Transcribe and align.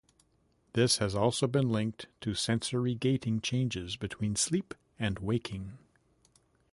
This 0.73 0.97
has 0.97 1.13
also 1.13 1.45
been 1.45 1.69
linked 1.69 2.07
to 2.21 2.33
sensory 2.33 2.95
gating 2.95 3.39
changes 3.41 3.97
between 3.97 4.35
sleep 4.35 4.73
and 4.97 5.19
waking. 5.19 5.77